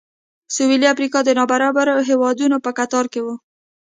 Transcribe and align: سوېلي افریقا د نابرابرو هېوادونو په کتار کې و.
سوېلي 0.55 0.87
افریقا 0.93 1.19
د 1.25 1.29
نابرابرو 1.39 2.05
هېوادونو 2.09 2.57
په 2.65 2.71
کتار 2.77 3.05
کې 3.13 3.21
و. 3.25 3.27